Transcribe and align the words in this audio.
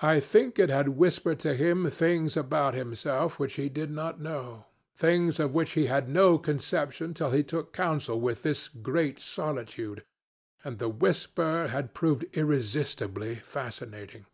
I 0.00 0.20
think 0.20 0.58
it 0.58 0.70
had 0.70 0.96
whispered 0.96 1.38
to 1.40 1.52
him 1.52 1.90
things 1.90 2.34
about 2.34 2.72
himself 2.72 3.38
which 3.38 3.56
he 3.56 3.68
did 3.68 3.90
not 3.90 4.18
know, 4.18 4.64
things 4.96 5.38
of 5.38 5.52
which 5.52 5.72
he 5.72 5.84
had 5.84 6.08
no 6.08 6.38
conception 6.38 7.12
till 7.12 7.28
he 7.28 7.42
took 7.42 7.74
counsel 7.74 8.18
with 8.18 8.42
this 8.42 8.68
great 8.68 9.20
solitude 9.20 10.02
and 10.64 10.78
the 10.78 10.88
whisper 10.88 11.68
had 11.68 11.92
proved 11.92 12.24
irresistibly 12.32 13.34
fascinating. 13.34 14.24